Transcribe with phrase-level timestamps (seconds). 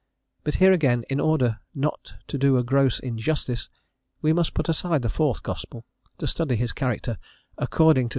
[0.43, 3.69] But here again, in order not to do a gross injustice,
[4.19, 5.85] we must put aside the fourth gospel;
[6.17, 7.19] to study his character
[7.59, 8.09] "according to S.